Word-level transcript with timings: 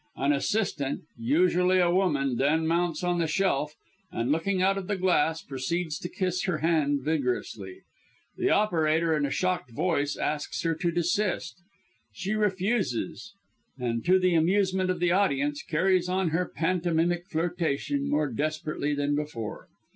An 0.15 0.33
assistant 0.33 1.01
usually 1.15 1.77
a 1.77 1.93
woman 1.93 2.37
then 2.37 2.65
mounts 2.65 3.03
on 3.03 3.19
the 3.19 3.27
shelf 3.27 3.75
and, 4.11 4.31
looking 4.31 4.59
out 4.59 4.75
of 4.75 4.87
the 4.87 4.95
glass, 4.95 5.43
proceeds 5.43 5.99
to 5.99 6.09
kiss 6.09 6.45
her 6.45 6.57
hand 6.57 7.03
vigorously. 7.03 7.81
The 8.35 8.49
operator 8.49 9.15
in 9.15 9.27
a 9.27 9.29
shocked 9.29 9.69
voice 9.69 10.17
asks 10.17 10.63
her 10.63 10.73
to 10.73 10.91
desist. 10.91 11.61
She 12.13 12.33
refuses 12.33 13.35
and, 13.77 14.03
to 14.05 14.17
the 14.17 14.33
amusement 14.33 14.89
of 14.89 14.99
the 14.99 15.11
audience, 15.11 15.61
carries 15.61 16.09
on 16.09 16.29
her 16.29 16.49
pantomimic 16.49 17.27
flirtation 17.27 18.09
more 18.09 18.27
desperately 18.27 18.95
than 18.95 19.13
before. 19.13 19.67